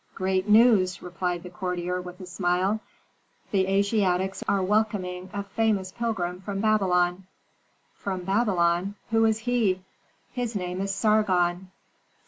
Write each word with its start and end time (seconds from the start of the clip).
"Great 0.15 0.49
news!" 0.49 1.03
replied 1.03 1.43
the 1.43 1.49
courtier, 1.51 2.01
with 2.01 2.19
a 2.19 2.25
smile. 2.25 2.79
"The 3.51 3.67
Asiatics 3.67 4.43
are 4.49 4.63
welcoming 4.63 5.29
a 5.31 5.43
famous 5.43 5.91
pilgrim 5.91 6.41
from 6.41 6.59
Babylon." 6.59 7.27
"From 7.93 8.21
Babylon? 8.23 8.95
Who 9.11 9.25
is 9.25 9.37
he?" 9.37 9.83
"His 10.33 10.55
name 10.55 10.81
is 10.81 10.91
Sargon." 10.91 11.69